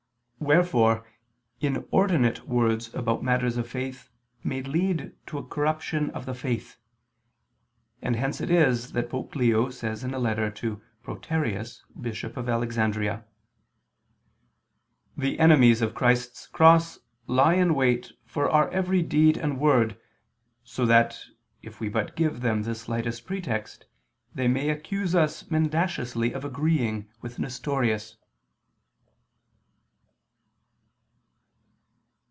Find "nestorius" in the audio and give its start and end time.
27.37-28.17